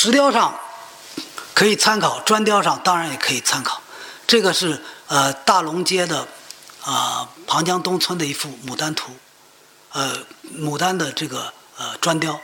[0.00, 0.56] 石雕上
[1.52, 3.82] 可以参考，砖雕上当然也可以参考。
[4.28, 6.28] 这个是呃大龙街的
[6.84, 9.10] 啊庞江东村的一幅牡丹图，
[9.90, 10.16] 呃
[10.56, 12.40] 牡丹的这个呃砖雕。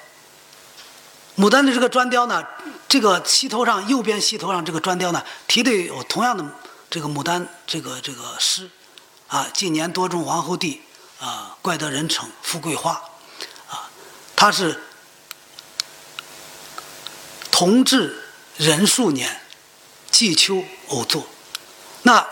[1.36, 2.44] 牡丹的这个砖雕呢，
[2.88, 6.44] 这个膝头上右边膝头上这个砖雕呢，题的有同样的
[6.90, 8.68] 这个牡丹这个这个诗，
[9.28, 10.82] 啊，近年多种王后地，
[11.20, 13.00] 啊，怪得人称富贵花，
[13.70, 13.88] 啊，
[14.34, 14.82] 它是
[17.54, 18.20] 同治
[18.56, 19.40] 壬戌年
[20.10, 21.24] 季秋偶作。
[22.02, 22.26] 那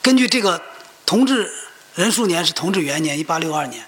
[0.00, 0.62] 根据这个
[1.04, 1.52] 同治
[1.96, 3.84] 壬戌年是同治元年一八六二年，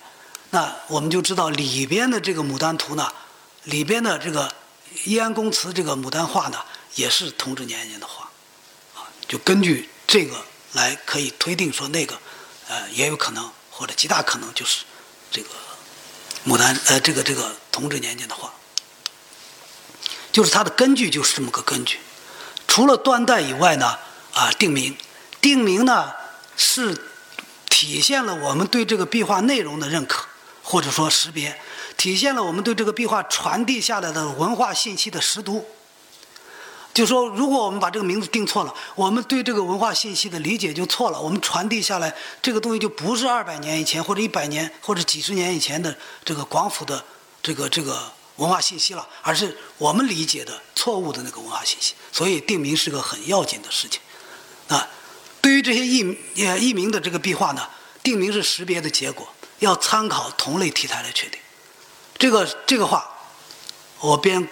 [0.50, 3.12] 那我们就知道里边的这个牡丹图呢，
[3.62, 4.52] 里边的这个。
[5.04, 6.58] 易安公祠这个牡丹画呢，
[6.96, 8.28] 也是同治年间的画，
[8.96, 12.18] 啊，就根据这个来可以推定说那个，
[12.66, 14.80] 呃，也有可能或者极大可能就是
[15.30, 15.48] 这个
[16.44, 18.52] 牡丹，呃，这个这个同治年间的画，
[20.32, 21.98] 就是它的根据就是这么个根据。
[22.66, 23.98] 除了断代以外呢，
[24.32, 24.96] 啊，定名，
[25.40, 26.12] 定名呢
[26.56, 26.96] 是
[27.68, 30.26] 体现了我们对这个壁画内容的认可，
[30.62, 31.58] 或者说识别。
[31.96, 35.66] 体现了我们对这个壁画传递下来的文化信息的识读。
[36.94, 41.20] 就说，如果我们把这个名字定错了，我们对这个文化信息的理解就错了。
[41.20, 47.04] 我们传递下来这个东西就不是二百年以前或者一百年或者几十年以前的这个广府的
[47.42, 51.94] 这个这个文化信息了，而是我们理解的错误的那个文化信息。
[52.10, 54.00] 所以定名是个很要紧的事情。
[54.68, 54.88] 啊，
[55.42, 57.68] 对于这些译呃译名的这个壁画呢，
[58.02, 61.38] 定名是识别的结果，要参考同类题材来确定。
[62.16, 63.06] 这个这个画，
[63.98, 64.48] 我编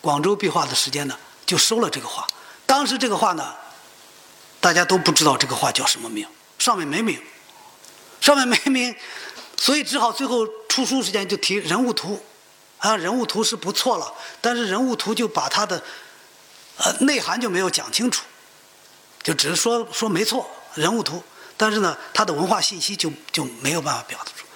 [0.00, 2.24] 广州壁画的时间呢，就收了这个画。
[2.64, 3.54] 当时这个画呢，
[4.60, 6.24] 大家都不知道这个画叫什么名，
[6.60, 7.20] 上面没名，
[8.20, 8.94] 上面没名，
[9.56, 12.24] 所以只好最后出书时间就提人物图，
[12.78, 15.82] 啊，人物图是不错了，但是人物图就把它的
[16.76, 18.24] 呃内涵就没有讲清楚，
[19.22, 21.22] 就只是说说没错人物图，
[21.56, 24.46] 但是呢，它的文化信息就就没有办法表达出。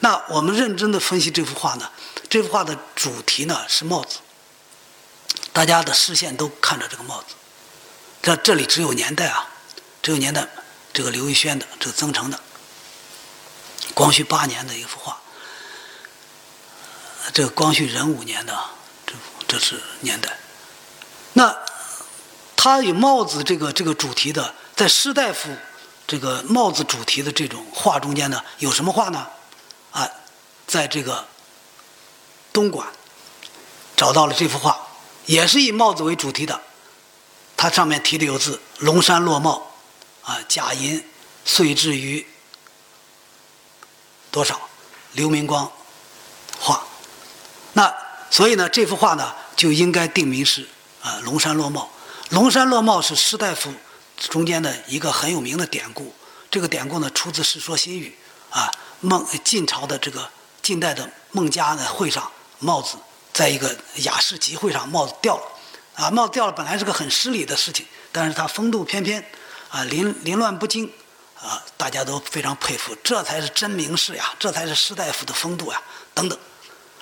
[0.00, 1.90] 那我们认真的分析这幅画呢？
[2.28, 4.18] 这幅画的主题呢是帽子，
[5.52, 7.34] 大家的视线都看着这个帽子。
[8.20, 9.48] 这这里只有年代啊，
[10.02, 10.46] 只有年代，
[10.92, 12.38] 这个刘玉轩的，这个增城的，
[13.94, 15.20] 光绪八年的一幅画。
[17.32, 18.58] 这个光绪壬午年的，
[19.06, 19.14] 这
[19.46, 20.36] 这是年代。
[21.34, 21.56] 那
[22.56, 25.48] 他与帽子这个这个主题的，在士大夫
[26.06, 29.26] 这个帽子主题的这种画中间呢，有什么画呢？
[29.92, 30.10] 啊，
[30.66, 31.26] 在这个
[32.52, 32.86] 东莞
[33.96, 34.78] 找到了这幅画，
[35.26, 36.60] 也是以帽子为主题的。
[37.56, 39.72] 它上面题的有字“龙山落帽”，
[40.24, 41.04] 啊，假银
[41.44, 42.26] 岁至于
[44.30, 44.60] 多少？
[45.12, 45.70] 刘明光
[46.58, 46.84] 画。
[47.78, 47.94] 那
[48.28, 50.66] 所以呢，这幅画呢就应该定名是
[51.00, 51.88] 啊“龙山落帽”。
[52.30, 53.72] 龙山落帽是士大夫
[54.16, 56.12] 中间的一个很有名的典故。
[56.50, 58.16] 这个典故呢出自《世说新语》
[58.58, 58.68] 啊。
[59.00, 60.28] 孟晋朝的这个
[60.60, 62.28] 近代的孟家的会上，
[62.58, 62.96] 帽子
[63.32, 65.42] 在一个雅士集会上，帽子掉了，
[65.94, 69.24] 啊，帽子掉了本来是个很失礼的事情，但是他风度翩翩，
[69.70, 70.92] 啊，凌凌乱不惊，
[71.40, 75.80] 啊，大家都非常佩服，这才是真名士呀，这才是士大夫的风度呀，
[76.12, 76.36] 等等。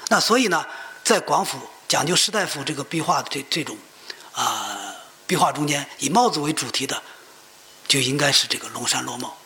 [0.09, 0.65] 那所以呢，
[1.03, 1.59] 在广府
[1.89, 3.77] 讲究士大夫这个壁画的这这种
[4.33, 4.95] 啊
[5.27, 7.03] 壁画中间，以帽子为主题的，
[7.89, 9.37] 就应该是这个龙山落帽。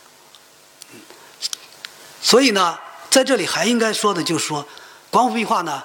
[2.22, 2.78] 所以呢，
[3.10, 4.66] 在这里还应该说的就是说，
[5.10, 5.82] 广府壁画呢，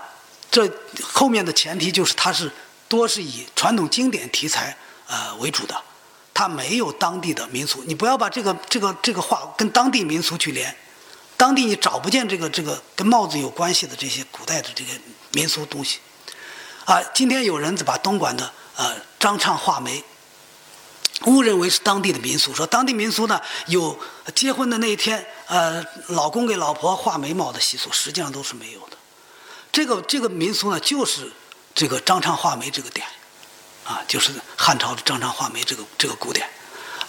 [0.51, 0.69] 这
[1.01, 2.51] 后面的前提就是它是
[2.89, 4.75] 多是以传统经典题材
[5.07, 5.81] 呃为主的，
[6.33, 7.81] 它没有当地的民俗。
[7.85, 10.75] 你不要把这个这个这个画跟当地民俗去连，
[11.37, 14.91] 当地你找不见这个这个跟帽子有关系的这些古代的这个
[15.33, 15.99] 民俗东西。
[16.85, 20.03] 啊，今天有人把东莞的呃张畅画眉。
[21.27, 23.97] 误认为是当地的民俗，说当地民俗呢有
[24.35, 28.97] 结婚的那一天，呃，老公给老婆画眉毛的习俗，实际上都是没有的。
[29.71, 31.31] 这个这个民俗呢，就是
[31.73, 33.07] 这个张畅画眉这个点，
[33.85, 36.47] 啊，就是汉朝的张畅画眉这个这个古典。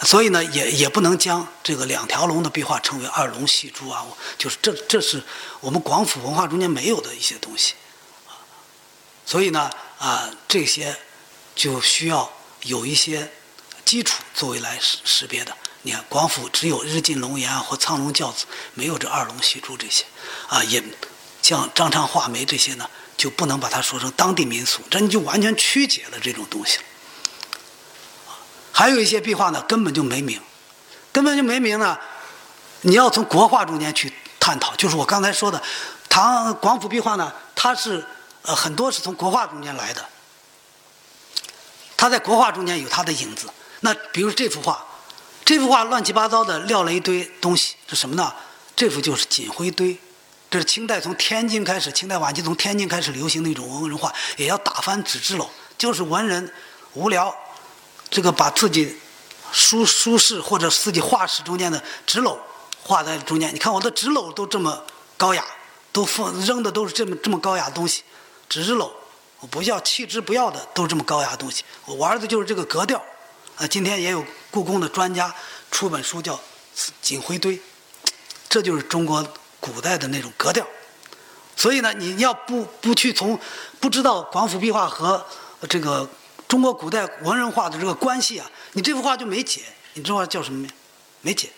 [0.02, 4.04] 所以呢，也也不能将这个两条龙的壁画称为二龙戏珠啊，
[4.36, 5.22] 就是这这是
[5.60, 7.74] 我们广府文化中间没有的一些东西。
[9.24, 10.96] 所以呢，啊，这些
[11.54, 12.30] 就需要
[12.62, 13.32] 有一些。
[13.86, 18.44] 基础作为来识识别的，你看广府只有日进龙颜或苍龙教子，
[18.74, 20.04] 没有这二龙戏珠这些，
[20.48, 20.82] 啊，也
[21.40, 26.80] 像张昌画眉这些呢，就不能把它说成当地民俗，这你就完全曲解了这种东西。
[28.76, 30.38] 还有一些壁画呢，根本就没名，
[31.10, 31.98] 根本就没名呢，
[32.82, 35.62] 你要从国画中间去探讨，就是我刚才说的，
[36.10, 38.04] 唐广府壁画呢，它是
[38.42, 40.04] 呃很多是从国画中间来的。
[41.96, 43.48] 它在国画中间有它的影子。
[43.80, 44.84] 那比如这幅画，
[45.42, 48.30] 这幅画乱七八糟的撂了一堆东西，是什么呢？
[48.76, 49.98] 这幅就是锦灰堆，
[50.50, 56.52] 这是清代从天津开始，清代晚期从天津开始流行的一种文人画，也要打翻纸质篓，就是文人
[56.92, 57.34] 无聊，
[58.10, 58.96] 这个把自己
[59.52, 62.36] 书书室或者自己画室中间的纸篓
[62.82, 63.54] 画在中间。
[63.54, 64.84] 你看我的纸篓都这么
[65.16, 65.44] 高雅，
[65.92, 68.02] 都放扔的都是这么这么高雅的东西，
[68.48, 68.90] 纸篓
[69.40, 71.64] 我不要弃之不要的都是这么高雅的东西。
[71.84, 73.02] 我玩的就是这个格调，
[73.56, 75.34] 啊，今天也有故宫的专家
[75.70, 76.34] 出本书叫
[77.00, 77.56] 《锦灰堆》。
[78.48, 79.26] 这就是中国
[79.60, 80.66] 古代的那种格调，
[81.56, 83.38] 所以呢，你要不不去从
[83.80, 85.22] 不知道广府壁画和
[85.68, 86.08] 这个
[86.48, 89.62] 中国古代文人画的这个关系啊，你这幅画就没解。
[89.94, 90.70] 你这画叫什么名？
[91.22, 91.50] 没解。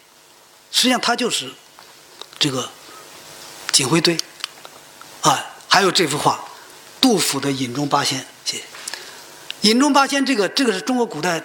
[0.70, 1.52] 实际上它就是
[2.38, 2.68] 这个
[3.72, 4.16] 锦灰堆
[5.20, 6.40] 啊，还有这幅画，
[7.00, 8.20] 杜甫的《饮中八仙》。
[8.44, 8.62] 谢谢。
[9.62, 11.42] 《饮中八仙》这个这个是中国古代。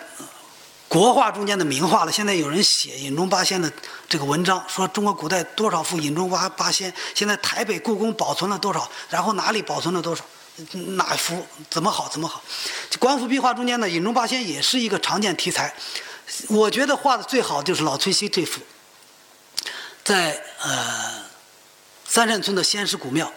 [0.89, 3.73] 国画中间的名画了，现在有人写《饮中八仙》的
[4.07, 10.23] 这个文章，说中国古代多少幅《饮中八八仙》，现在台北故宫保存了多少，然后哪里保存了多少，
[10.97, 12.43] 哪幅怎么好怎么好。
[12.99, 15.73] 官府壁画中间的《饮中八仙》也是一个常见题材，
[16.49, 18.61] 我觉得画的最好就是老崔溪这幅，
[20.03, 21.25] 在呃
[22.05, 23.31] 三山村的仙石古庙，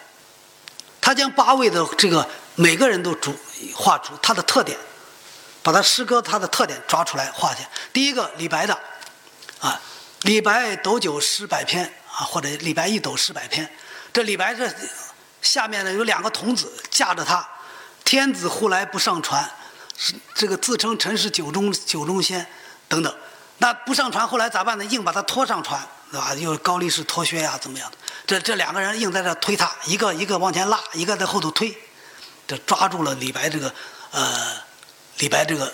[1.01, 3.35] 他将八位的这个每个人都主
[3.73, 4.77] 画出他的特点。
[5.63, 7.59] 把他诗歌他的特点抓出来画下。
[7.91, 8.73] 第一个李白的，
[9.59, 9.81] 啊，
[10.21, 13.69] 李白斗酒诗百篇啊，或者李白一斗诗百篇。
[14.13, 14.65] 这李白这
[15.47, 17.47] 下面呢有两个童子架着他，
[18.03, 19.49] 天子呼来不上船，
[19.97, 22.45] 是这个自称臣是酒中酒中仙
[22.89, 23.15] 等等。
[23.59, 24.83] 那不上船后来咋办呢？
[24.85, 26.35] 硬把他拖上船，对吧？
[26.35, 27.97] 又高力士脱靴呀，怎么样的？
[28.27, 31.75] 这这两个人硬在这推他，一个一个往前拉，一个在后头推，
[32.45, 33.73] 这抓住了李白这个
[34.11, 34.67] 呃。
[35.19, 35.73] 李白这个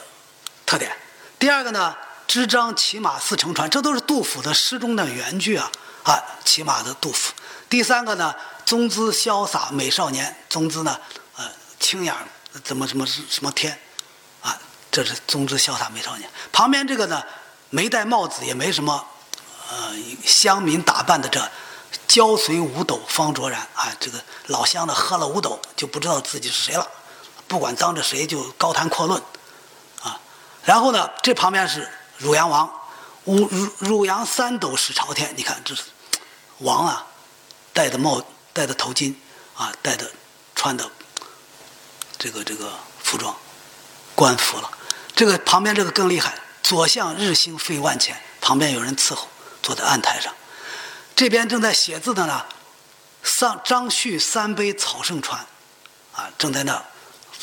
[0.66, 0.90] 特点，
[1.38, 1.94] 第二个呢，
[2.26, 5.70] 支张骑马似乘船，这都是杜甫的诗中的原句啊
[6.04, 7.34] 啊，骑马的杜甫。
[7.68, 8.34] 第三个呢，
[8.66, 11.00] 宗姿潇洒美少年，宗姿呢，
[11.36, 11.46] 呃，
[11.80, 12.18] 清雅，
[12.64, 13.78] 怎么什么什么天，
[14.42, 14.58] 啊，
[14.92, 16.30] 这是宗姿潇洒美少年。
[16.52, 17.24] 旁边这个呢，
[17.70, 19.06] 没戴帽子，也没什么，
[19.70, 19.96] 呃，
[20.26, 21.52] 乡民打扮的这，
[22.08, 26.88] 交随五斗方卓然啊，这个老乡呢喝了五斗就不知道自己是谁了。
[27.48, 29.22] 不管当着谁就高谈阔论，
[30.02, 30.20] 啊，
[30.64, 31.88] 然后呢，这旁边是
[32.18, 32.72] 汝阳王，
[33.26, 35.34] 汝汝汝阳三斗始朝天。
[35.36, 35.84] 你看这是
[36.60, 37.06] 王啊，
[37.74, 39.14] 戴的帽，戴的头巾，
[39.56, 40.10] 啊，戴的
[40.56, 40.90] 穿的
[42.18, 42.72] 这个这个
[43.04, 43.36] 服装，
[44.16, 44.72] 官服了。
[45.16, 49.28] 这个旁边这个更厉害，左相日星费万钱，旁边有人伺候，
[49.62, 50.34] 坐在案台上。
[51.16, 52.46] 这边正在写字的呢，
[53.24, 55.46] 上张旭三杯草圣传，
[56.14, 56.82] 啊，正在那。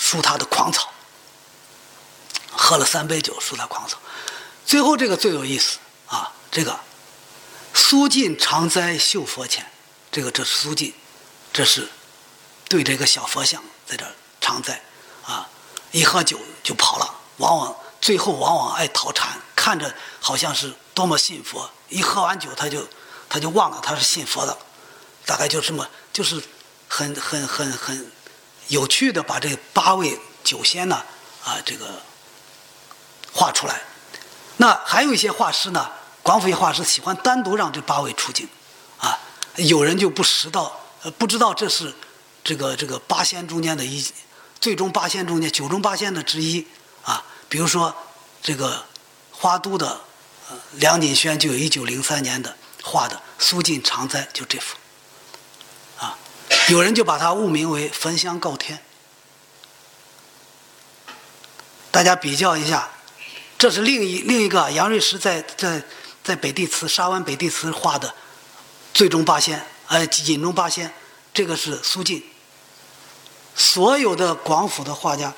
[0.02, 0.90] 输他的狂草，
[2.50, 3.98] 喝了三杯酒，输他狂草。
[4.64, 5.76] 最后这个最有意思
[6.06, 6.80] 啊，这个
[7.74, 9.70] 苏晋常在绣佛前，
[10.12, 10.92] 这个这是苏晋，
[11.52, 11.88] 这是
[12.68, 14.04] 对着一个小佛像在这
[14.40, 14.82] 常在
[15.24, 15.48] 啊，
[15.92, 22.86] 一喝酒就跑了，往往最后往往爱逃禅，看着好像是多么信佛，一喝完酒他就
[23.28, 24.56] 他就忘了他是信佛的，
[25.24, 26.42] 大概就这么就是
[26.88, 28.10] 很很很很。
[28.68, 31.02] 有趣的把这八位酒仙呢，
[31.44, 32.00] 啊，这个
[33.32, 33.80] 画出来。
[34.58, 35.90] 那还有一些画师呢，
[36.22, 38.48] 广府一画师喜欢单独让这八位出镜，
[38.98, 39.18] 啊，
[39.56, 41.92] 有人就不识道，呃，不知道这是
[42.42, 44.04] 这个这个八仙中间的一，
[44.60, 46.66] 最终八仙中间九中八仙的之一
[47.02, 47.24] 啊。
[47.48, 47.94] 比如说
[48.42, 48.84] 这个
[49.32, 50.00] 花都的
[50.72, 54.76] 梁锦轩就有一九零三年的画的苏晋常在，就这幅
[55.98, 56.16] 啊。
[56.68, 58.82] 有人就把它误名为“焚香告天”。
[61.90, 62.88] 大家比较一下，
[63.58, 65.82] 这是另一另一个杨瑞石在在
[66.22, 68.14] 在北地祠沙湾北地祠画的
[68.92, 70.92] “最终八仙”呃“饮中八仙”，
[71.32, 72.22] 这个是苏晋。
[73.54, 75.32] 所有的广府的画家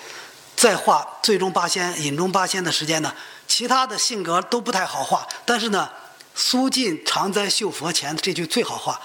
[0.54, 3.14] 在画“最终八仙”“饮中八仙”的时间呢，
[3.48, 5.90] 其他的性格都不太好画，但是呢，
[6.34, 9.00] 苏晋常在绣佛前这句最好画。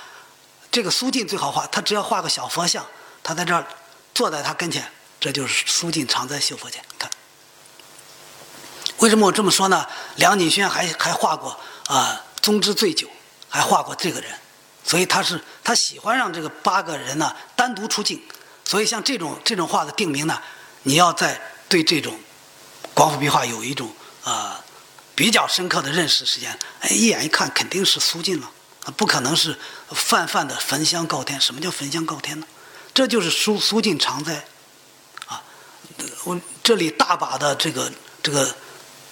[0.70, 2.86] 这个苏进最好画，他只要画个小佛像，
[3.24, 3.66] 他在这儿
[4.14, 6.84] 坐在他跟前，这就是苏进常在绣佛前。
[7.00, 7.10] 看，
[8.98, 9.88] 为什么我这么说呢？
[10.18, 13.08] 梁锦轩还还画过啊宗之醉酒，
[13.50, 14.32] 还画过这个人，
[14.84, 18.22] 所以他是他喜欢让这个八个人呢单独出镜。
[18.66, 20.42] 所以像这种这种画的定名呢，
[20.84, 21.40] 你要在
[21.70, 22.20] 对这种
[22.94, 23.92] 广府壁画有一种
[24.24, 24.64] 啊
[25.16, 28.52] 比较深刻的认识时间，哎，一眼一看肯定是苏进了。
[28.96, 29.58] 不可能是
[29.92, 31.40] 泛泛的焚香告天。
[31.42, 32.48] 什么叫焚香告天呢？
[32.94, 34.46] 这就是苏苏进常在，
[35.28, 35.44] 啊，
[36.24, 37.92] 我这里大把的这个
[38.24, 38.56] 这个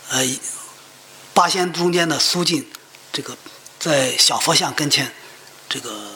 [0.10, 0.26] 呃
[1.34, 2.68] 八仙中间的苏进，
[3.12, 3.38] 这个
[3.86, 5.14] 在小佛像跟前
[5.70, 6.10] 这个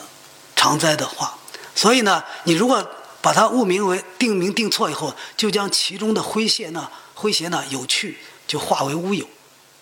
[0.56, 1.38] 常栽的话。
[1.76, 2.84] 所以呢，你如果
[3.22, 9.24] 把它误名为定名定错以后，就将其中的诙谐呢、诙谐呢、有趣就化为乌有，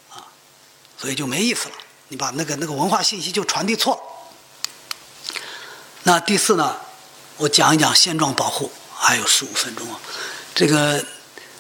[0.10, 0.28] 啊，
[0.98, 1.76] 所以就没意思了。
[2.10, 4.02] 你把那个那个文化信息就传递错了。
[6.04, 6.76] 那第四呢，
[7.38, 9.98] 我讲一讲现状保护，还有十五分钟啊。
[10.54, 11.06] 这个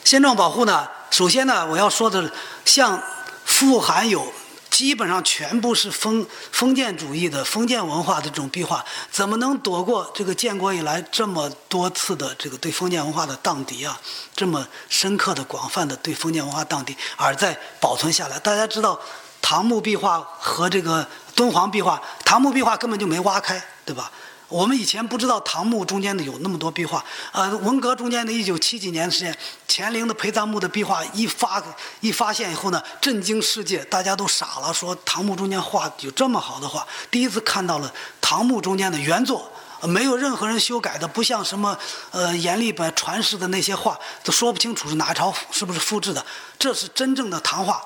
[0.03, 2.29] 现状保护呢，首先呢，我要说的
[2.65, 3.01] 像
[3.45, 4.33] 富含有。
[4.77, 13.99] 基本上全部是封封建主义的封建文化的这种壁画，怎么能躲过这个建国以来这么多次的这个对封建文化的荡涤啊？
[14.35, 18.37] 这么深刻的、广泛的对封建文化荡涤，而在保存下来。
[18.37, 18.99] 大家知道，
[19.41, 24.11] 唐墓壁画和这个敦煌壁画，唐墓壁画根本就没挖开，对吧？
[24.49, 29.37] 我们以前不知道唐墓中间的有那么多壁画，呃，文革中间的一九七几年的时间，
[29.67, 31.61] 乾陵的陪葬墓的壁画一发
[31.99, 39.51] 一发现以后呢，震惊世界，大家都傻了，说唐墓中间画有这么好的画，第一次看到了唐墓中间的原作，
[39.83, 41.77] 没有任何人修改的，不像什么
[42.11, 46.25] 呃阎立本传世的那些画，都说不清楚是哪朝是不是复制的，
[46.57, 47.81] 这是真正的唐画，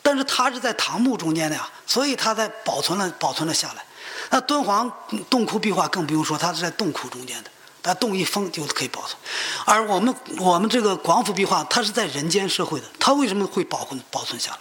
[0.00, 3.84] 但是它是在唐墓中间的呀，所以它在保存了保存了下来。
[4.30, 4.90] 那敦煌
[5.28, 7.50] 洞窟壁画更不用说，它是在洞窟中间的，
[7.82, 9.16] 它洞一封就可以保存。
[9.64, 14.58] 而我们我们这个广府壁画，它是在人间社会的，它为什么会保存保存下来？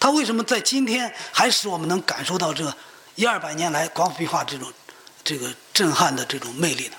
[0.00, 2.74] 它为什么在今天还使我们能感受到这
[3.14, 4.72] 一二百年来广府壁画这种
[5.22, 6.96] 这个震撼的这种魅力呢？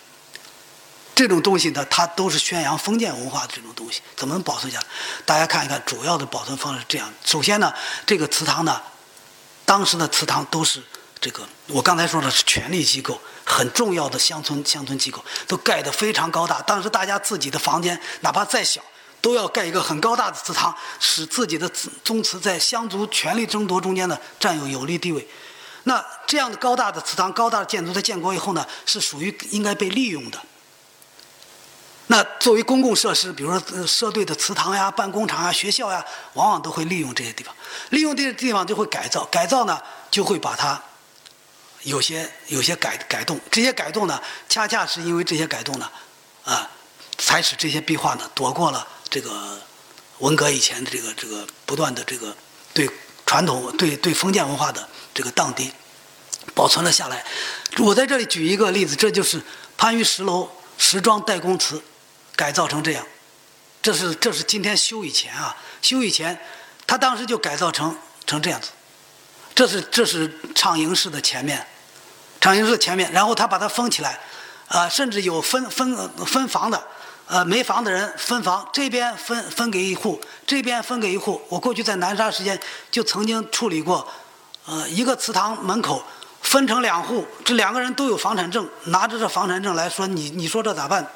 [1.14, 4.86] 这种东西呢，它都是宣扬封建文化的这种东西，怎么能保存下来？
[5.26, 7.74] 大家看一看，主要的保存方式这样：首先呢，
[8.06, 8.82] 这个祠堂呢，
[9.66, 10.82] 当时的祠堂都是。
[11.24, 16.62] 这个我刚才说的是权力机构，很重要的乡村乡村机构都盖得非常高大。
[16.64, 18.82] 当时大家自己的房间哪怕再小，
[19.22, 21.72] 都要盖一个很高大的祠堂，使自己的
[22.04, 25.26] 宗祠在乡族权力争夺中间呢占有有利地位。
[25.84, 30.38] 那这样的高大的祠堂、高大的建筑在建国以后呢，是属于应该被利用的。
[32.08, 36.04] 那作为公共设施，比如说社队的祠堂呀、办工厂啊、学校呀，
[36.34, 37.56] 往往都会利用这些地方。
[37.92, 39.80] 利用这些地方就会改造，改造呢
[40.12, 40.82] 就会把它。
[41.84, 45.92] 有些有些改改动，这些改动呢，恰恰是因为这些改动呢，
[46.44, 46.70] 啊，
[47.18, 49.60] 才使这些壁画呢躲过了这个
[50.20, 52.36] 文革以前的这个这个不断的这个
[52.74, 52.90] 对
[53.26, 55.72] 传统对对封建文化的这个荡涤，
[56.56, 57.26] 保存了下来。
[57.80, 59.42] 我在这里举一个例子，这就是
[59.78, 61.84] 番禺石楼石桩代公祠
[62.36, 63.06] 改造成这样，
[63.82, 66.40] 这是这是今天修以前啊，修以前，
[66.88, 68.70] 他当时就改造成成这样子，
[69.54, 71.68] 这是这是畅营室的前面。
[72.44, 74.20] 长营室前面，然后他把它封起来，
[74.68, 75.96] 啊，甚至有分分
[76.26, 76.84] 分房的，
[77.26, 81.42] 呃，没房的人分房，这边分分给一户，这边分给一户。
[81.48, 82.60] 我过去在南沙时间
[82.92, 84.06] 就曾经处理过，
[84.66, 86.04] 呃，一个祠堂门口
[86.42, 91.10] 分成两户，这两个人都有房产证，拿着这房产证来说，你你说这咋办？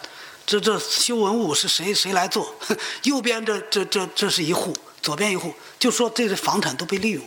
[0.46, 2.56] 这这修文物是谁谁来做？
[3.04, 7.22] 右边这这这这是一户，左边一户，就说这个房产都被利用，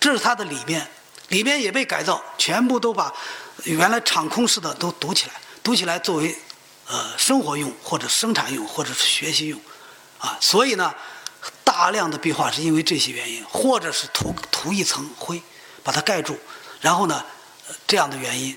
[0.00, 0.88] 这是它的里面，
[1.32, 3.12] 里面也被改造，全部都把。
[3.64, 6.36] 原来场空式的都堵起来，堵起来作为
[6.88, 9.60] 呃生活用或者生产用或者是学习用，
[10.18, 10.92] 啊，所以呢，
[11.62, 15.40] 大量的壁画是因为这些原因，或者是涂涂一层灰
[15.84, 16.36] 把它盖住，
[16.80, 17.24] 然后呢，
[17.86, 18.56] 这样的原因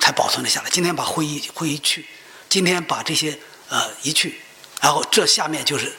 [0.00, 0.70] 才保存了下来。
[0.70, 2.06] 今天把灰一灰一去，
[2.48, 3.38] 今天把这些
[3.68, 4.40] 呃一去，
[4.80, 5.94] 然后这下面就是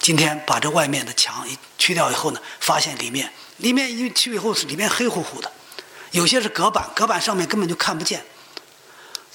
[0.00, 5.50] 今天把这外面的墙一去掉以后呢，发现里面里面一去以后是里面黑乎乎的。
[6.12, 8.24] 有些是隔板，隔板上面根本就看不见。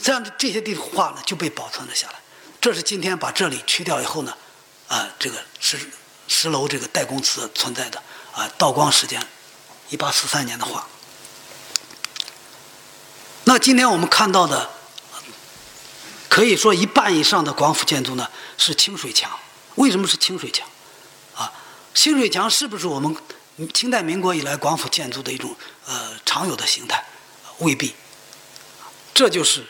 [0.01, 2.15] 这样这些地画呢就被保存了下来。
[2.59, 4.35] 这是今天把这里去掉以后呢，
[4.87, 5.79] 啊，这个石
[6.27, 8.01] 石楼这个代工祠存在的
[8.33, 9.23] 啊，道光时间，
[9.89, 10.87] 一八四三年的画。
[13.43, 14.69] 那今天我们看到的，
[16.29, 19.31] 可以说一半以上的广府建筑呢是清水墙。
[19.75, 20.67] 为什么是清水墙？
[21.35, 21.51] 啊，
[21.93, 23.15] 清水墙是不是我们？
[23.69, 25.55] 清代、民国以来，广府建筑的一种
[25.87, 27.03] 呃常有的形态，
[27.59, 27.93] 未必。
[29.13, 29.63] 这就是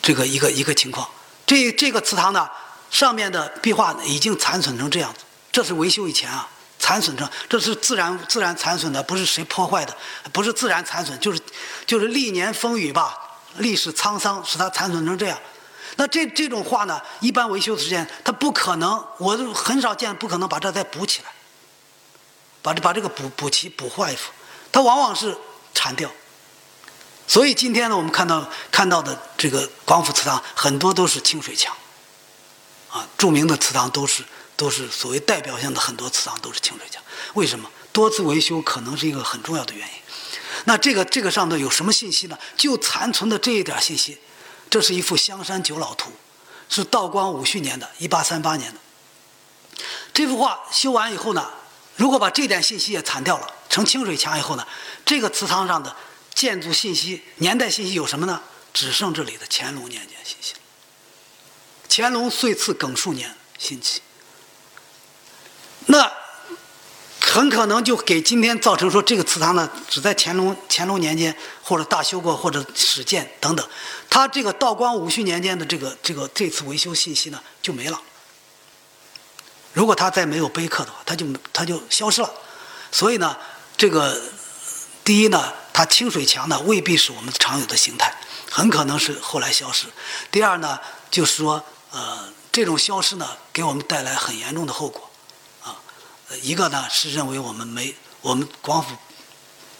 [0.00, 1.08] 这个一个一个情况。
[1.46, 2.48] 这这个祠堂呢，
[2.90, 5.20] 上面的壁画已经残损成这样子。
[5.50, 9.96] 这是维修以前啊，残损成这是自然自然残损的，不是谁破坏的，
[10.32, 11.40] 不是自然残损，就是
[11.86, 13.18] 就是历年风雨吧，
[13.56, 15.38] 历史沧桑使它残损成这样。
[15.96, 21.32] 那这这种画呢，一般维修的时间它不可能，我很少见，不可能把这再补起来。
[22.68, 24.30] 把这把这个补补齐补坏一幅，
[24.70, 25.36] 它往往是
[25.72, 26.10] 铲掉。
[27.26, 31.74] 所以今天呢，我们看到看到的这个广府祠堂很多都是清水墙，
[32.90, 34.22] 啊，著名的祠堂都是
[34.54, 37.02] 都是所谓代表性的很多祠堂都是清水墙。
[37.34, 39.94] 为什么多次维修可能是一个很重要的原因？
[40.64, 42.38] 那这个这个上头有什么信息呢？
[42.56, 44.18] 就残存的这一点信息，
[44.68, 46.12] 这是一幅香山九老图，
[46.68, 48.80] 是道光五序年的，一八三八年的。
[50.12, 51.48] 这幅画修完以后呢，
[51.98, 54.66] 如果把这点信息也铲掉了，成清水墙以后呢，
[55.04, 55.94] 这个祠堂上的
[56.32, 58.40] 建筑信息、年代信息有什么呢？
[58.72, 60.60] 只剩这里的乾隆年间信息了。
[61.90, 64.00] 乾隆岁次庚戌年兴起，
[65.86, 66.12] 那
[67.20, 73.68] 很可能就给今天造成说这个祠堂呢，只在乾隆乾隆年间或者大修过或者始建等等，
[74.08, 78.00] 它这个道光五序年间的这个这个这次维修信息呢就没了。
[79.72, 82.30] 如果它再没有碑刻的话，它就它就消失了。
[82.90, 83.36] 所以呢，
[83.76, 84.20] 这个
[85.04, 88.14] 第一呢，它清水墙呢未必是我们常有的形态，
[88.50, 89.86] 很可能是后来消失。
[90.30, 90.78] 第二呢，
[91.10, 91.64] 就是说。
[91.90, 95.10] 呃，这种消失呢，给我们带来很严重的后果，
[95.64, 95.80] 啊，
[96.42, 98.94] 一个呢是认为我们没我们广府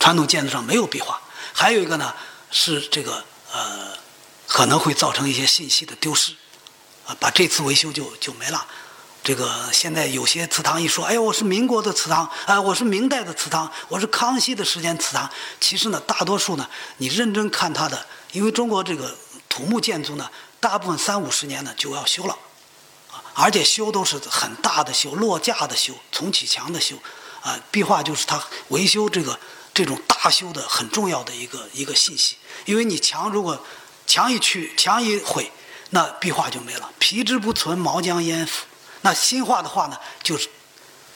[0.00, 1.20] 传统建筑上没有壁画，
[1.52, 2.14] 还有一个呢
[2.50, 3.90] 是这个呃
[4.46, 6.32] 可能会造成一些信息的丢失，
[7.06, 8.66] 啊，把这次维修就就没了。
[9.28, 15.30] 这个现在有些祠堂一说，哎，我是民国的祠堂，哎，我是明代的祠堂，我是康熙的时间祠堂。
[15.60, 16.66] 其实呢，大多数呢，
[16.96, 19.14] 你认真看它的，因为中国这个
[19.46, 20.30] 土木建筑呢。
[20.60, 22.34] 大部分三五十年呢就要修了，
[23.12, 26.96] 啊，而且修都是很大的修，落架的修，重启墙的修，
[27.42, 29.38] 啊，壁画就是它维修这个
[29.74, 32.36] 这种大修的很重要的一个一个信息。
[32.64, 33.62] 因为你墙如果
[34.06, 35.52] 墙一去，墙一毁，
[35.90, 38.64] 那壁画就没了，皮之不存，毛将焉附？
[39.08, 40.50] 那新画的话呢，就是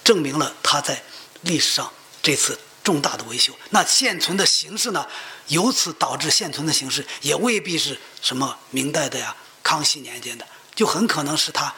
[0.02, 1.02] 证明了它在
[1.42, 3.52] 历史上这次重大的维修。
[3.68, 5.06] 那现存的形式呢？
[5.48, 11.74] 由此导致现存的形式也未必是什么明代的呀、康熙年间的，就很可能是他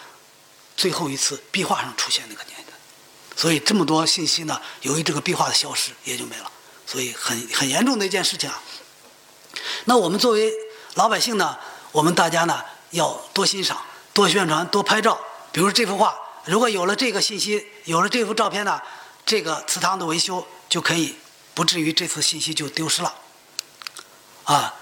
[0.76, 2.72] 最后一次壁画上出现那个年代。
[3.34, 6.48] 所以这么多信息呢，由于这个壁画的消失也就没了，
[6.86, 8.62] 所以很很严重的一件事情啊。
[9.86, 10.52] 那我们作为
[10.94, 11.58] 老百姓呢，
[11.90, 15.20] 我们大家呢要多欣赏、多宣传、多拍照。
[15.54, 16.12] 比如这幅画，
[16.46, 18.82] 如果有了这个信息，有了这幅照片呢，
[19.24, 21.14] 这个祠堂的维修就可以
[21.54, 23.14] 不至于这次信息就丢失了。
[24.42, 24.74] 啊，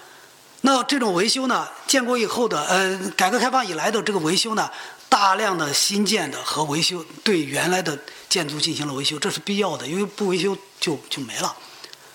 [0.62, 1.68] 那这种维修呢？
[1.86, 4.70] 建国以后的，呃，改革开放以来的这个维修呢，
[5.10, 7.98] 大量的新建的和维修对原来的
[8.30, 11.54] 建筑进行了维修，这是必要的，因为不维修就就没了，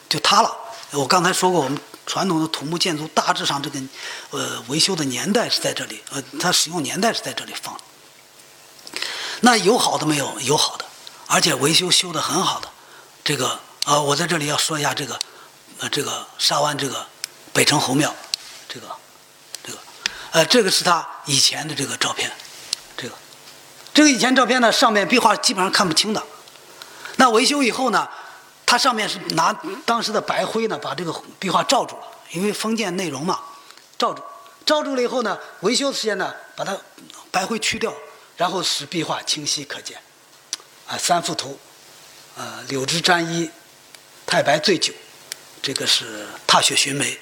[0.09, 0.57] 就塌了。
[0.93, 3.79] 我刚才说过，我们传统的土木建筑大致上这个，
[4.31, 7.79] 呃，维修的年代是在这里，呃，它使用年代是在这里放。
[9.41, 10.39] 那有好的没有？
[10.41, 10.85] 有好的，
[11.27, 12.69] 而且维修修的很好的。
[13.23, 15.19] 这个，呃，我在这里要说一下这个，
[15.79, 17.05] 呃，这个沙湾这个。
[17.53, 18.13] 北城侯庙，
[18.69, 18.87] 这个，
[19.63, 19.79] 这个，
[20.29, 22.31] 呃，这个是他以前的这个照片，
[22.95, 23.15] 这个，
[23.95, 26.21] 这个以前照片呢，上面壁画基本上看不清的。
[27.15, 28.07] 那维修以后呢，
[28.63, 29.51] 它上面是拿
[29.87, 33.39] 当时的白灰呢，把这个壁画罩住了，因为封建内容嘛，
[33.97, 34.21] 罩住，
[34.63, 36.77] 罩住了以后呢，维修的时间呢，把它
[37.31, 37.91] 白灰去掉，
[38.37, 39.99] 然后使壁画清晰可见。
[40.87, 41.59] 啊，三幅图，
[42.37, 43.49] 呃，柳枝沾衣，
[44.25, 44.93] 太白醉酒，
[45.61, 47.19] 这个是踏雪寻梅。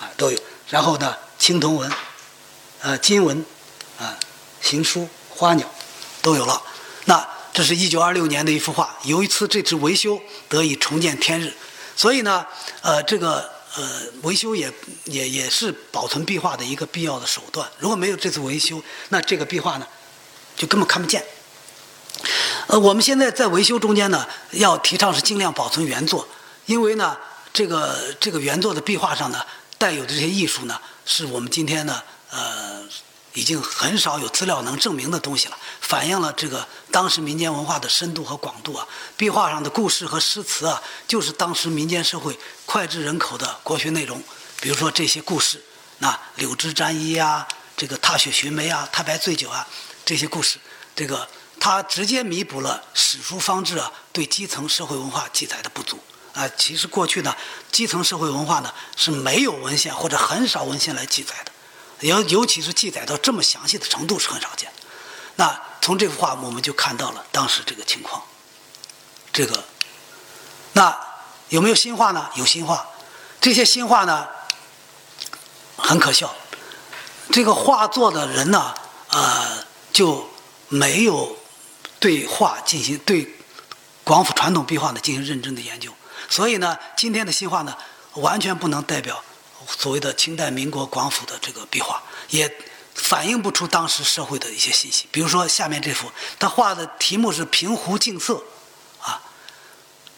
[0.00, 0.38] 啊，都有。
[0.68, 1.92] 然后呢，青铜纹，
[2.80, 3.44] 呃，金文，
[3.96, 4.18] 啊，
[4.60, 5.72] 行书、花鸟，
[6.20, 6.60] 都有了。
[7.04, 11.54] 那这是一九二六年的一幅画，由于此这次维修得以重见天日。
[11.94, 12.44] 所以呢，
[12.82, 14.72] 呃，这个呃维修也
[15.04, 17.70] 也也是保存壁画的一个必要的手段。
[17.78, 19.86] 如果没有这次维修，那这个壁画呢，
[20.56, 21.24] 就根本看不见。
[22.66, 26.26] 呃，我们现在在维修中间呢，要提倡是尽量保存原作，
[26.66, 27.16] 因为呢，
[27.52, 29.44] 这个这个原作的壁画上呢。
[29.76, 32.80] 带有的这些艺术呢，是我们今天呢，呃，
[33.34, 35.58] 已经很少有资料能证明的东西了。
[35.80, 38.86] 反映了这个当时民间文化的深度和广度啊。
[39.16, 44.22] 壁画上的故事和诗词啊，就是当时民间社会脍炙人口的国学内容。
[44.60, 45.62] 比如说这些故事，
[45.98, 49.66] 那柳枝沾衣啊，这个踏雪寻梅啊，太白醉酒啊，
[50.04, 50.58] 这些故事，
[50.94, 55.98] 这个它直接弥补了史书方志啊对基层社会文化记载的不足。
[56.34, 57.36] 啊，其实过去呢，
[57.70, 61.52] 基层社会文化呢是没有文献或者很少文献来记载的，
[62.08, 64.82] 尤尤其是记载到这么详细的程度是很少见的。
[65.36, 68.20] 那从这幅画我们就看到了当时这个情况。
[69.32, 69.64] 这个，
[70.72, 70.96] 那
[71.50, 72.28] 有没有新画呢？
[72.34, 72.84] 有新画，
[73.40, 74.26] 这些新画呢
[75.76, 76.34] 很可笑，
[77.30, 78.74] 这个画作的人呢，
[79.10, 79.64] 呃，
[79.94, 80.28] 就
[80.68, 81.34] 没有
[81.98, 83.32] 对画进行对
[84.02, 85.90] 广府传统壁画呢进行认真的研究。
[86.28, 87.74] 所以呢，今天的新画呢，
[88.14, 89.22] 完全不能代表
[89.66, 92.52] 所谓的清代、民国、广府的这个壁画，也
[92.94, 95.06] 反映不出当时社会的一些信息。
[95.12, 98.42] 比如说下面这幅，他画的题目是“平湖静色”，
[99.00, 99.22] 啊，“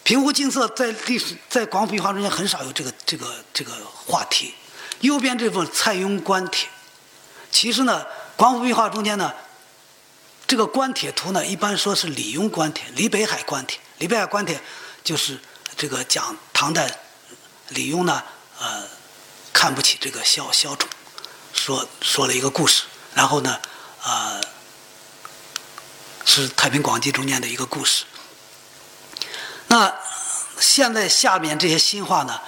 [0.03, 4.55] 平湖静色”在历史在广府壁画中间很少有这个这个这个话题。
[5.01, 6.67] 右边这幅《蔡邕观帖》，
[7.51, 8.03] 其实呢，
[8.35, 9.31] 广府壁画中间呢，
[10.47, 13.79] 这个关帖图呢，一般说是李邕关帖、李北海关帖。
[13.97, 14.59] 李北海关帖
[15.03, 15.39] 就是
[15.75, 16.99] 这个讲唐代
[17.69, 18.23] 李邕呢，
[18.59, 18.87] 呃，
[19.51, 20.89] 看不起这个萧萧宠，
[21.53, 22.83] 说说了一个故事，
[23.13, 23.59] 然后呢，
[24.03, 24.41] 呃，
[26.23, 28.05] 是《太平广记》中间的一个故事。
[29.67, 29.93] 那
[30.59, 32.39] 现在下面这些新画呢，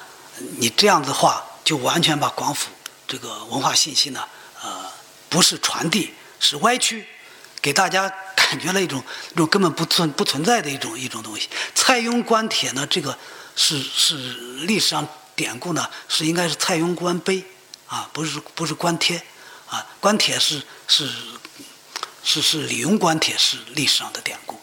[0.57, 1.45] 你这样子画。
[1.61, 2.71] 就完全把广府
[3.07, 4.27] 这个文化信息呢，
[4.63, 4.91] 呃，
[5.29, 7.07] 不是传递，是歪曲，
[7.61, 11.49] 给大家感觉了一种 一种根本不存不存在的一种一种东西。
[11.75, 13.17] 蔡邕关帖呢，这个
[13.55, 14.15] 是是
[14.65, 17.43] 历史上典故呢，是应该是蔡邕关碑
[17.87, 19.21] 啊，不是不是关帖
[19.69, 21.09] 啊，关帖是是
[22.23, 24.59] 是是李邕关帖是历史上的典故，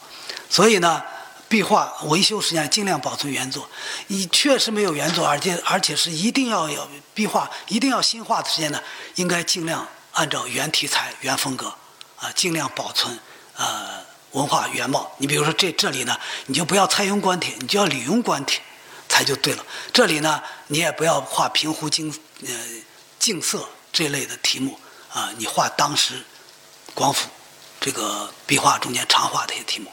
[0.48, 1.02] 所以呢。
[1.48, 3.70] 壁画维修时间尽量保存原作，
[4.09, 8.82] 你确实没有原作，而且而且是一定要有壁画一定要新画的时间呢，
[9.14, 11.72] 应该尽量按照原题材、原风格，
[12.18, 13.18] 啊，尽量保存
[13.57, 14.00] 呃
[14.33, 15.12] 文化原貌。
[15.18, 18.61] 你比如说这这里呢，你就不要蔡邕关帖，你就要李邕关帖，
[19.09, 19.64] 才就对了。
[19.92, 22.12] 这里呢，你也不要画平湖静
[22.46, 22.55] 呃
[23.18, 24.79] 静色这类的题目
[25.12, 26.22] 啊，你画当时
[26.94, 27.29] 广府
[27.81, 29.90] 这个壁画中间常画的一些题目。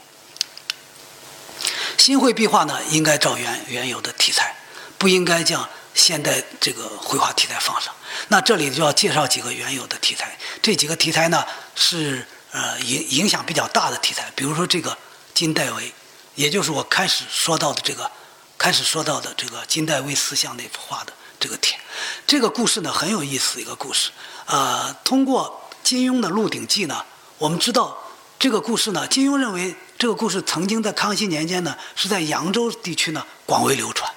[1.96, 4.54] 新会壁画呢，应该照原原有的题材，
[4.98, 7.94] 不应该将现代这个绘画题材放上。
[8.28, 14.30] 那这里就要介绍几个原有的题材，这几个题材呢是呃影影响比较大的题材。
[14.34, 14.96] 比如说这个
[15.32, 15.92] 金代维，
[16.34, 18.10] 也就是我开始说到的这个，
[18.56, 21.78] 开始说到的这个金代维四象那幅画的这个帖。
[22.26, 24.10] 这个故事呢很有意思一个故事。
[24.46, 27.04] 呃，通过金庸的《鹿鼎记》呢，
[27.38, 27.96] 我们知道
[28.38, 29.76] 这个故事呢，金庸认为。
[29.96, 34.12] 这个故事曾经在康熙年间呢，是在扬州地区呢广为流传，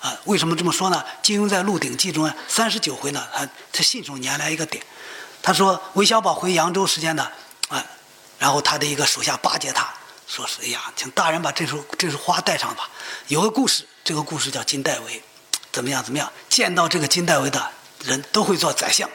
[0.00, 1.02] 啊，为什么这么说呢？
[1.22, 4.84] 金庸在《鹿鼎记》中三十九回呢，他他信手拈来一个点，
[5.48, 7.26] 他说韦小宝回扬州时间呢，
[7.70, 7.82] 啊，
[8.38, 9.88] 然后他的一个手下巴结他，
[10.26, 12.90] 说是哎呀，请大人把这束这束花带上吧。
[13.28, 15.22] 有个故事，这个故事叫金代为，
[15.72, 16.30] 怎么样怎么样？
[16.50, 17.66] 见到这个金代为的
[18.04, 19.08] 人都会做宰相。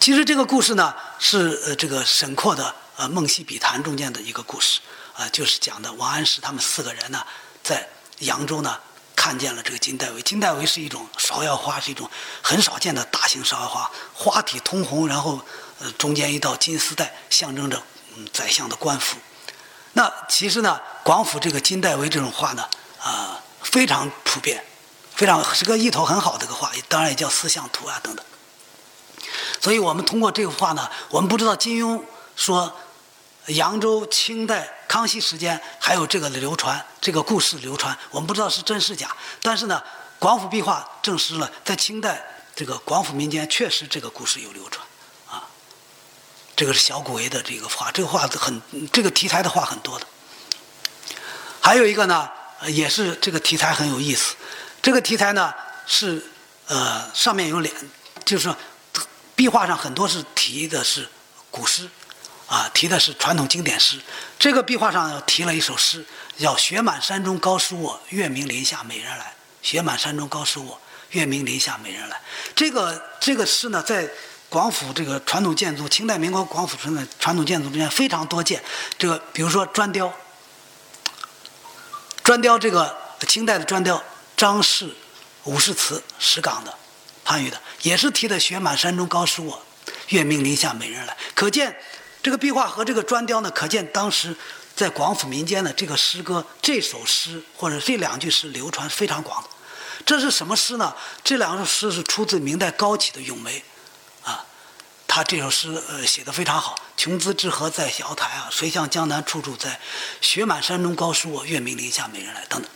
[0.00, 2.74] 其实这个故事呢，是呃这个沈括的。
[2.96, 4.80] 呃，《梦溪笔谈》中间的一个故事，
[5.14, 7.22] 啊，就是讲的王安石他们四个人呢，
[7.62, 7.86] 在
[8.20, 8.78] 扬州呢
[9.24, 10.20] 看见了这个金带围。
[10.20, 12.10] 金带围是一种芍药花，是一种
[12.42, 15.40] 很少见的大型芍药花，花体通红，然后
[15.80, 17.82] 呃中间一道金丝带，象征着
[18.14, 19.16] 嗯宰相的官服。
[19.94, 22.68] 那其实呢，广府这个金带围这种画呢，
[23.00, 24.62] 啊非常普遍，
[25.14, 28.22] 非常是个意头很好的一个画，当然也叫四象图啊等等。
[29.58, 32.02] 所以我们通过这幅画呢，我们不知道金庸
[32.36, 32.70] 说。
[33.48, 39.14] 扬州清代康熙时间还有这个流传，这个故事流传，我们不知道是真是假。
[39.42, 39.82] 但是呢，
[40.18, 42.24] 广府壁画证实了，在清代
[42.56, 44.86] 这个广府民间确实这个故事有流传，
[45.28, 45.44] 啊，
[46.56, 50.06] 这个是小古为的这个画，这个画很这个题材的画很多的。
[51.60, 52.30] 还有一个呢，
[52.68, 54.36] 也是这个题材很有意思，
[54.80, 55.52] 这个题材呢
[55.86, 56.24] 是
[56.68, 57.74] 呃上面有两，
[58.24, 58.54] 就是
[59.34, 61.08] 壁画上很多是题的是
[61.50, 61.90] 古诗。
[62.46, 63.98] 啊，提的是传统经典诗。
[64.38, 66.04] 这个壁画上提了一首诗，
[66.38, 69.34] 叫“雪满山中高书卧，月明林下美人来”。
[69.62, 70.78] 雪满山中高书卧，
[71.10, 72.20] 月明林下美人来。
[72.54, 74.06] 这个这个诗呢，在
[74.50, 78.62] 广府这个传统建筑，清代、民国广府传统传统建筑中间非常多见。
[78.98, 80.12] 这个比如说砖雕，
[82.22, 82.94] 砖雕这个
[83.26, 84.04] 清代的砖雕，
[84.36, 84.94] 张氏
[85.44, 86.76] 武士祠石岗的
[87.24, 89.62] 潘禺的，也是提的“雪满山中高书卧，
[90.08, 91.16] 月明林下美人来”。
[91.34, 91.74] 可见。
[92.24, 94.34] 这个壁画和这个砖雕呢，可见当时
[94.74, 99.48] 在广府民间的这个诗歌，这首诗或者这两句诗流传非常广的。
[100.06, 100.94] 这是什么诗呢？
[101.22, 103.62] 这两首诗是出自明代高启的《咏梅》，
[104.26, 104.42] 啊，
[105.06, 106.74] 他这首诗呃写的非常好。
[106.96, 109.78] 琼姿之河在瑶台啊，谁向江南处处在？
[110.22, 112.70] 雪满山中高书卧，月明林下美人来等等。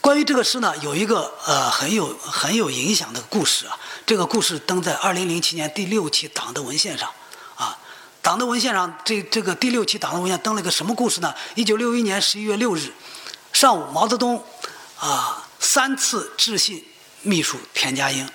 [0.00, 3.78] 关于这个诗呢，有一个呃很有很有影响的故事啊。
[4.04, 7.08] 这个故事登在二零零七年第六期党的文献上。
[8.30, 11.34] 党的文献上，这这个第六期党的文献登了个什么故事呢？
[11.56, 12.92] 一九六一年十一月六日
[13.52, 14.40] 上午，毛泽东
[15.00, 16.86] 啊三次致信
[17.22, 18.30] 秘书田家英，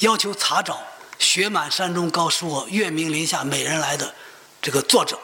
[0.00, 0.82] 要求查找
[1.20, 4.12] “雪满山中高书卧，月明林下美人来”的
[4.60, 5.16] 这个作者，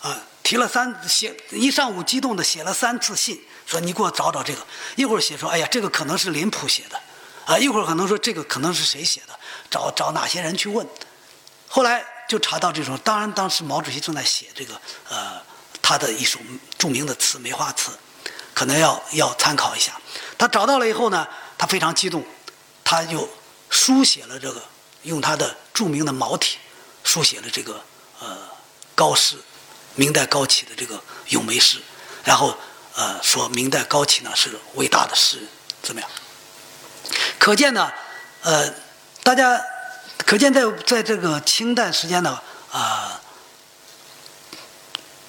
[0.00, 4.58] 啊提了三写一上午激动的写了三次信，说你给我找找这个。
[4.96, 7.00] 一会儿写说，哎呀，这个可能是林甫写的，
[7.44, 9.38] 啊一会儿可能说这个可能是谁写的，
[9.70, 10.84] 找找哪些人去问。
[11.68, 15.40] 后来就查到这种，当然当时毛主席正在写这个呃
[15.80, 16.38] 他的一首
[16.76, 17.90] 著名的词《梅花词》，
[18.52, 19.92] 可能要要参考一下。
[20.36, 22.24] 他找到了以后呢，他非常激动，
[22.82, 23.28] 他就
[23.70, 24.62] 书写了这个，
[25.02, 26.58] 用他的著名的毛体
[27.04, 27.80] 书写了这个
[28.20, 28.36] 呃
[28.94, 29.36] 高诗，
[29.94, 31.80] 明代高启的这个咏梅诗，
[32.24, 32.56] 然后
[32.94, 35.48] 呃说明代高启呢是伟大的诗人，
[35.82, 36.10] 怎么样？
[37.38, 37.92] 可见呢，
[38.42, 38.74] 呃，
[39.22, 39.62] 大家
[40.26, 43.20] 可见在在这个清代时间呢，啊，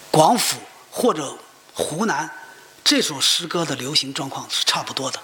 [0.10, 0.58] 广府
[0.90, 1.38] 或者
[1.76, 2.28] 湖南
[2.84, 5.20] 这首诗歌的流行状况是差不多的，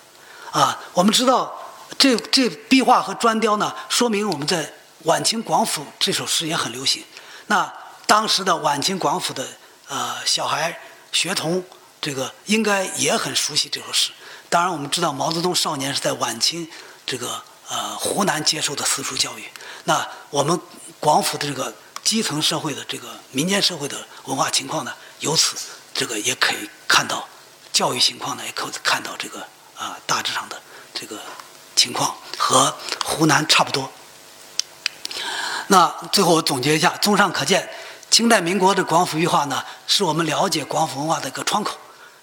[0.52, 1.52] 啊，我们知道
[1.98, 4.72] 这这壁画和砖雕呢，说明我们在
[5.06, 7.04] 晚清广府这首诗也很流行。
[7.48, 7.74] 那
[8.06, 9.44] 当时的晚清广府的
[9.88, 10.80] 呃小孩
[11.12, 11.64] 学童，
[12.00, 14.12] 这个应该也很熟悉这首诗。
[14.50, 16.70] 当然，我们知道毛泽东少年是在晚清
[17.08, 19.50] 这个呃湖南接受的私塾教育。
[19.86, 20.60] 那我们
[21.00, 25.56] 广府的这个基层社会的这个民间社会的文化情况呢，由此
[25.94, 27.28] 这个也可以看到
[27.72, 29.46] 教育情况呢，也可以看到这个
[29.78, 30.62] 啊大致上的
[30.94, 31.20] 这个
[31.76, 33.92] 情况和湖南差不多。
[35.68, 37.70] 那最后我总结一下，综上可见，
[38.10, 41.78] 清代民国的广府壁画呢，是我们了解广府文化的一个窗口，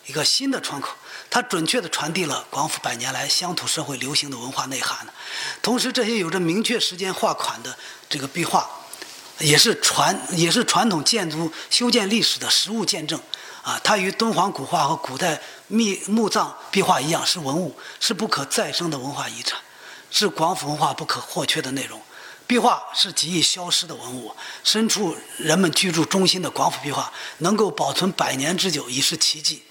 [0.06, 0.90] 一个新的窗口。
[1.30, 5.06] 它准确地传递了广府百年来乡土社会流行的文化内涵。
[5.62, 8.68] 同时，这些有着明确时间画款的这个壁画，
[9.38, 13.18] 也是传也是传统建筑修建历史的实物见证。
[13.62, 19.60] 啊，它与敦煌古画和古代密墓葬壁画一样，是文物，是不可再生的文化遗产，
[20.10, 22.00] 是广府文化不可或缺的内容。
[22.46, 29.62] 壁画是极易消失的文物，身处人们居住中心的广府壁画能够保存百年之久，已是奇迹。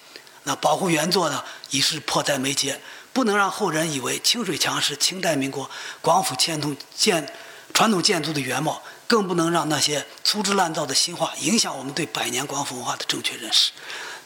[0.56, 2.80] 保护原作呢，已是迫在眉睫，
[3.14, 5.70] 不能让后人以为清水墙是清代民国
[6.02, 7.32] 广府建筑建
[7.74, 13.72] 传统建筑的原貌，更不能让那些粗制滥造的新画影响我们对百年广府文化的正确认识。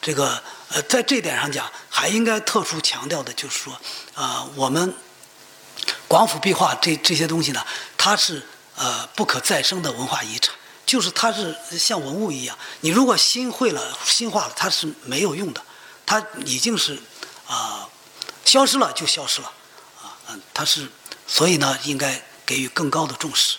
[0.02, 3.80] 这个呃，在这点上讲，还应该特殊强调的就是说，
[4.14, 4.94] 啊，我们
[6.06, 7.64] 广府壁画这这些东西呢，
[7.96, 8.42] 它是
[8.76, 15.62] 呃不可再生的文化遗产，就是它是像文物一样，你如果新绘了新画了，它是没有用的。
[16.06, 17.00] 它已经是
[17.46, 17.88] 啊
[18.44, 19.52] 消失了，就消失了
[20.02, 20.88] 啊嗯，它是
[21.26, 23.56] 所以呢，应该给予更高的重视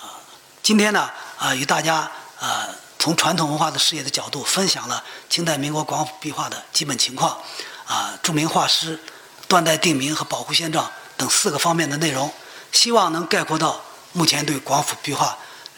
[0.00, 0.18] 啊。
[0.62, 7.40] 今天呢啊，与大家啊从传统文化的事业的角度分享了清代民国广府壁画的基本情况
[7.86, 8.98] 啊，著名画师
[9.46, 12.32] 断代定名和保护现状等四个方面的内容，
[12.72, 13.80] 希望能概括到
[14.12, 15.36] 目前对广府壁画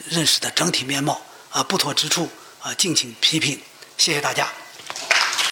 [0.08, 2.30] 认识的整体面貌啊，不妥之处
[2.62, 3.60] 啊，敬请批评。
[3.98, 4.48] 谢谢大家。